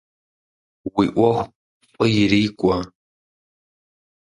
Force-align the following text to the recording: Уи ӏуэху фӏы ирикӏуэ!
Уи 0.95 1.05
ӏуэху 1.13 1.47
фӏы 1.91 2.05
ирикӏуэ! 2.21 2.77